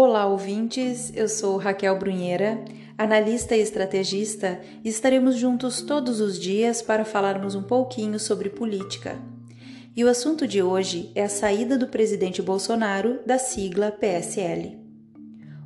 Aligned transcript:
Olá, 0.00 0.26
ouvintes. 0.26 1.12
Eu 1.12 1.28
sou 1.28 1.56
Raquel 1.56 1.98
Brunheira, 1.98 2.64
analista 2.96 3.56
e 3.56 3.60
estrategista, 3.60 4.60
e 4.84 4.88
estaremos 4.88 5.34
juntos 5.34 5.82
todos 5.82 6.20
os 6.20 6.38
dias 6.38 6.80
para 6.80 7.04
falarmos 7.04 7.56
um 7.56 7.64
pouquinho 7.64 8.16
sobre 8.20 8.48
política. 8.48 9.20
E 9.96 10.04
o 10.04 10.08
assunto 10.08 10.46
de 10.46 10.62
hoje 10.62 11.10
é 11.16 11.24
a 11.24 11.28
saída 11.28 11.76
do 11.76 11.88
presidente 11.88 12.40
Bolsonaro 12.40 13.18
da 13.26 13.40
sigla 13.40 13.90
PSL. 13.90 14.78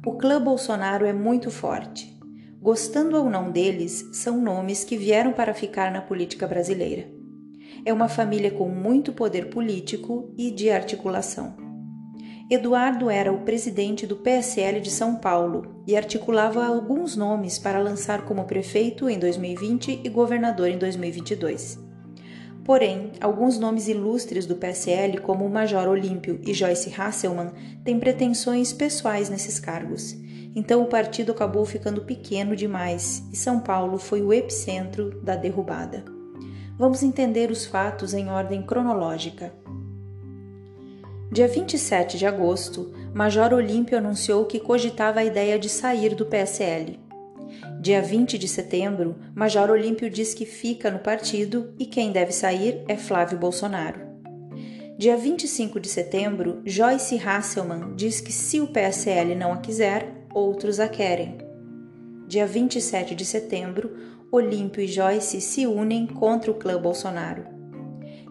O 0.07 0.17
clã 0.17 0.43
Bolsonaro 0.43 1.05
é 1.05 1.13
muito 1.13 1.51
forte. 1.51 2.19
Gostando 2.59 3.19
ou 3.19 3.29
não 3.29 3.51
deles, 3.51 4.03
são 4.15 4.41
nomes 4.41 4.83
que 4.83 4.97
vieram 4.97 5.35
para 5.35 5.53
ficar 5.53 5.93
na 5.93 6.01
política 6.01 6.47
brasileira. 6.47 7.22
É 7.85 7.93
uma 7.93 8.09
família 8.09 8.51
com 8.51 8.69
muito 8.69 9.13
poder 9.13 9.51
político 9.51 10.33
e 10.37 10.51
de 10.51 10.71
articulação. 10.71 11.57
Eduardo 12.51 13.09
era 13.09 13.33
o 13.33 13.41
presidente 13.41 14.07
do 14.07 14.17
PSL 14.17 14.81
de 14.81 14.91
São 14.91 15.17
Paulo 15.17 15.83
e 15.87 15.97
articulava 15.97 16.67
alguns 16.67 17.17
nomes 17.17 17.59
para 17.59 17.79
lançar 17.79 18.27
como 18.27 18.45
prefeito 18.45 19.09
em 19.09 19.19
2020 19.19 20.03
e 20.05 20.09
governador 20.11 20.69
em 20.69 20.77
2022. 20.77 21.79
Porém, 22.65 23.11
alguns 23.21 23.59
nomes 23.59 23.89
ilustres 23.89 24.47
do 24.47 24.55
PSL, 24.55 25.19
como 25.19 25.45
o 25.45 25.51
Major 25.51 25.89
Olímpio 25.89 26.41
e 26.47 26.53
Joyce 26.53 26.93
Hasselmann, 26.95 27.53
têm 27.83 27.99
pretensões 27.99 28.73
pessoais 28.73 29.29
nesses 29.29 29.59
cargos. 29.59 30.15
Então 30.55 30.83
o 30.83 30.87
partido 30.87 31.33
acabou 31.33 31.65
ficando 31.65 32.03
pequeno 32.03 32.55
demais 32.55 33.23
e 33.33 33.37
São 33.37 33.61
Paulo 33.61 33.99
foi 33.99 34.23
o 34.23 34.33
epicentro 34.33 35.23
da 35.23 35.35
derrubada. 35.35 36.05
Vamos 36.79 37.03
entender 37.03 37.51
os 37.51 37.67
fatos 37.67 38.15
em 38.15 38.29
ordem 38.29 38.63
cronológica. 38.63 39.53
Dia 41.31 41.47
27 41.47 42.19
de 42.19 42.27
agosto, 42.27 42.93
Major 43.15 43.53
Olímpio 43.53 43.99
anunciou 43.99 44.47
que 44.47 44.59
cogitava 44.59 45.21
a 45.21 45.25
ideia 45.25 45.59
de 45.59 45.69
sair 45.69 46.15
do 46.15 46.25
PSL. 46.25 46.99
Dia 47.81 48.01
20 48.01 48.39
de 48.39 48.49
setembro, 48.49 49.17
Major 49.35 49.71
Olímpio 49.71 50.09
diz 50.09 50.33
que 50.35 50.47
fica 50.47 50.91
no 50.91 50.99
partido 50.99 51.75
e 51.79 51.85
quem 51.85 52.11
deve 52.11 52.33
sair 52.33 52.83
é 52.89 52.97
Flávio 52.97 53.39
Bolsonaro. 53.39 54.01
Dia 54.97 55.17
25 55.17 55.79
de 55.79 55.89
setembro, 55.89 56.63
Joyce 56.65 57.19
Hasselmann 57.19 57.95
diz 57.97 58.21
que 58.21 58.33
se 58.33 58.61
o 58.61 58.69
PSL 58.69 59.35
não 59.35 59.53
a 59.53 59.57
quiser, 59.59 60.27
outros 60.35 60.81
a 60.81 60.89
querem. 60.89 61.39
Dia 62.27 62.47
27 62.47 63.15
de 63.15 63.25
setembro, 63.25 63.91
Olímpio 64.35 64.83
e 64.83 64.87
Joyce 64.87 65.43
se 65.43 65.67
unem 65.67 66.07
contra 66.07 66.51
o 66.51 66.55
clã 66.55 66.81
Bolsonaro. 66.81 67.45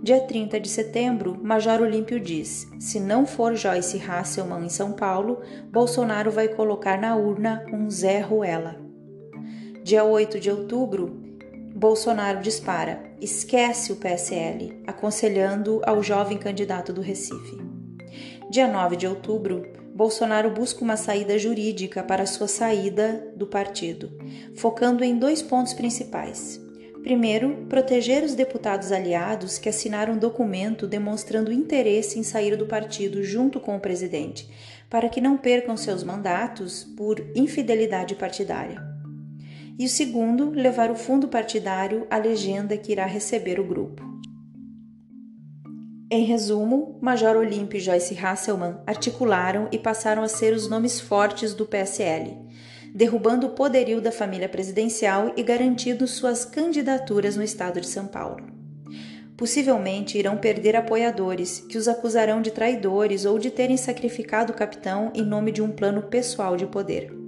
Dia 0.02 0.20
30 0.22 0.60
de 0.60 0.68
setembro, 0.68 1.38
Major 1.40 1.80
Olímpio 1.80 2.20
diz: 2.20 2.68
se 2.80 3.00
não 3.00 3.24
for 3.24 3.54
Joyce 3.54 4.02
Hasselman 4.02 4.66
em 4.66 4.70
São 4.70 4.94
Paulo, 4.94 5.44
Bolsonaro 5.72 6.32
vai 6.32 6.48
colocar 6.48 7.00
na 7.00 7.16
urna 7.16 7.64
um 7.72 7.88
Zé 7.88 8.20
Ruela. 8.20 8.82
Dia 9.84 10.04
8 10.04 10.40
de 10.40 10.50
outubro, 10.50 11.22
Bolsonaro 11.76 12.42
dispara: 12.42 13.04
esquece 13.22 13.94
o 13.94 13.96
PSL, 13.98 14.82
aconselhando 14.88 15.84
ao 15.86 16.02
jovem 16.02 16.40
candidato 16.40 16.92
do 16.92 17.02
Recife. 17.02 17.62
Dia 18.50 18.68
9 18.68 18.96
de 18.96 19.06
outubro, 19.06 19.72
Bolsonaro 20.02 20.50
busca 20.50 20.84
uma 20.84 20.98
saída 20.98 21.38
jurídica 21.38 22.02
para 22.02 22.26
sua 22.26 22.48
saída 22.48 23.32
do 23.36 23.46
partido, 23.46 24.12
focando 24.56 25.04
em 25.04 25.16
dois 25.16 25.44
pontos 25.44 25.76
principais. 25.76 26.60
Primeiro, 27.04 27.68
proteger 27.70 28.24
os 28.24 28.34
deputados 28.34 28.92
aliados 28.92 29.60
que 29.60 29.70
assinaram 29.70 30.16
um 30.16 30.18
documento 30.18 30.88
demonstrando 30.88 31.52
interesse 31.52 32.18
em 32.18 32.24
sair 32.24 32.56
do 32.56 32.66
partido 32.66 33.24
junto 33.24 33.60
com 33.60 33.76
o 33.76 33.80
presidente, 33.80 34.50
para 34.90 35.08
que 35.08 35.22
não 35.22 35.38
percam 35.38 35.78
seus 35.78 36.04
mandatos 36.04 36.84
por 36.98 37.24
infidelidade 37.36 38.16
partidária. 38.16 38.82
E 39.78 39.86
o 39.86 39.90
segundo, 39.90 40.50
levar 40.50 40.90
o 40.90 40.96
fundo 40.96 41.28
partidário 41.28 42.08
à 42.10 42.18
legenda 42.18 42.76
que 42.76 42.92
irá 42.92 43.06
receber 43.06 43.60
o 43.60 43.68
grupo. 43.68 44.02
Em 46.12 46.26
resumo, 46.26 47.00
Major 47.02 47.38
Olímpio 47.38 47.78
e 47.78 47.80
Joyce 47.80 48.18
Hasselmann 48.22 48.76
articularam 48.86 49.70
e 49.72 49.80
passaram 49.80 50.22
a 50.22 50.28
ser 50.28 50.54
os 50.54 50.68
nomes 50.70 51.00
fortes 51.00 51.54
do 51.54 51.66
PSL 51.66 52.52
derrubando 52.94 53.48
o 53.48 53.52
poderio 53.52 54.02
da 54.02 54.12
família 54.12 54.50
presidencial 54.50 55.34
e 55.38 55.44
garantindo 55.44 56.08
suas 56.08 56.44
candidaturas 56.44 57.36
no 57.36 57.44
estado 57.44 57.80
de 57.80 57.88
São 57.88 58.08
Paulo. 58.08 58.46
Possivelmente 59.38 60.18
irão 60.18 60.38
perder 60.38 60.76
apoiadores 60.76 61.66
que 61.68 61.78
os 61.78 61.88
acusarão 61.88 62.42
de 62.42 62.52
traidores 62.52 63.26
ou 63.26 63.40
de 63.40 63.50
terem 63.50 63.78
sacrificado 63.78 64.52
o 64.52 64.56
capitão 64.56 65.12
em 65.16 65.24
nome 65.24 65.52
de 65.52 65.62
um 65.62 65.72
plano 65.72 66.04
pessoal 66.04 66.56
de 66.56 66.68
poder. 66.68 67.21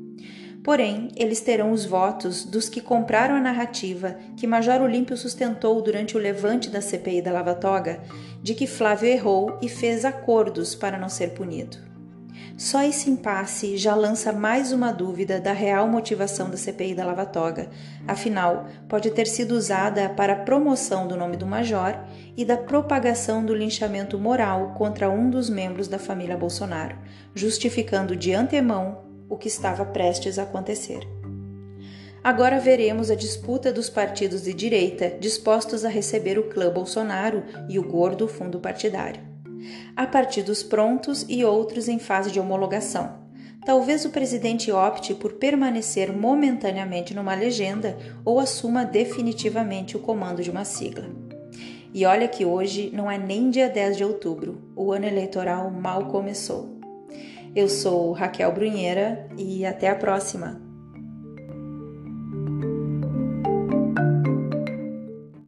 Porém, 0.63 1.09
eles 1.17 1.41
terão 1.41 1.71
os 1.71 1.85
votos 1.85 2.45
dos 2.45 2.69
que 2.69 2.79
compraram 2.79 3.35
a 3.35 3.41
narrativa 3.41 4.15
que 4.37 4.47
Major 4.47 4.81
Olímpio 4.81 5.17
sustentou 5.17 5.81
durante 5.81 6.15
o 6.15 6.19
levante 6.19 6.69
da 6.69 6.79
CPI 6.79 7.21
da 7.21 7.33
Lava 7.33 7.53
Toga 7.53 8.01
de 8.41 8.55
que 8.55 8.65
Flávio 8.65 9.09
errou 9.09 9.57
e 9.61 9.67
fez 9.67 10.05
acordos 10.05 10.73
para 10.73 10.97
não 10.97 11.09
ser 11.09 11.31
punido. 11.31 11.77
Só 12.57 12.83
esse 12.83 13.09
impasse 13.09 13.77
já 13.77 13.95
lança 13.95 14.31
mais 14.31 14.71
uma 14.71 14.91
dúvida 14.91 15.39
da 15.39 15.51
real 15.51 15.87
motivação 15.87 16.49
da 16.49 16.55
CPI 16.55 16.93
da 16.93 17.05
Lava 17.05 17.25
Toga. 17.25 17.69
Afinal, 18.07 18.67
pode 18.87 19.09
ter 19.11 19.27
sido 19.27 19.53
usada 19.53 20.09
para 20.09 20.33
a 20.33 20.39
promoção 20.43 21.07
do 21.07 21.17
nome 21.17 21.35
do 21.35 21.47
major 21.47 21.99
e 22.37 22.45
da 22.45 22.55
propagação 22.55 23.43
do 23.43 23.55
linchamento 23.55 24.19
moral 24.19 24.75
contra 24.77 25.09
um 25.09 25.29
dos 25.29 25.49
membros 25.49 25.87
da 25.87 25.99
família 25.99 26.37
Bolsonaro, 26.37 26.95
justificando 27.33 28.15
de 28.15 28.33
antemão 28.33 29.02
o 29.29 29.37
que 29.37 29.47
estava 29.47 29.85
prestes 29.85 30.37
a 30.37 30.43
acontecer. 30.43 31.07
Agora 32.23 32.59
veremos 32.59 33.11
a 33.11 33.15
disputa 33.15 33.73
dos 33.73 33.89
partidos 33.89 34.43
de 34.43 34.53
direita 34.53 35.09
dispostos 35.19 35.83
a 35.83 35.89
receber 35.89 36.39
o 36.39 36.43
clã 36.43 36.71
Bolsonaro 36.71 37.43
e 37.67 37.77
o 37.77 37.83
gordo 37.83 38.29
fundo 38.29 38.59
partidário. 38.59 39.21
Há 39.95 40.07
partidos 40.07 40.63
prontos 40.63 41.25
e 41.27 41.43
outros 41.43 41.89
em 41.89 41.99
fase 41.99 42.31
de 42.31 42.39
homologação. 42.39 43.21
Talvez 43.65 44.05
o 44.05 44.09
presidente 44.09 44.71
opte 44.71 45.13
por 45.13 45.33
permanecer 45.33 46.11
momentaneamente 46.11 47.13
numa 47.13 47.35
legenda 47.35 47.97
ou 48.23 48.39
assuma 48.39 48.85
definitivamente 48.85 49.95
o 49.95 49.99
comando 49.99 50.41
de 50.41 50.49
uma 50.49 50.65
sigla. 50.65 51.09
E 51.93 52.05
olha 52.05 52.27
que 52.27 52.43
hoje 52.43 52.89
não 52.93 53.09
é 53.09 53.17
nem 53.17 53.49
dia 53.49 53.69
10 53.69 53.97
de 53.97 54.03
outubro, 54.03 54.61
o 54.75 54.91
ano 54.91 55.05
eleitoral 55.05 55.69
mal 55.69 56.05
começou. 56.07 56.82
Eu 57.55 57.69
sou 57.69 58.13
Raquel 58.13 58.51
Brunheira 58.51 59.29
e 59.37 59.63
até 59.63 59.87
a 59.87 59.95
próxima! 59.95 60.72